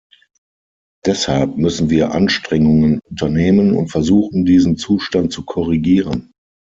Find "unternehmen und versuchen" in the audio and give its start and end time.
3.07-4.45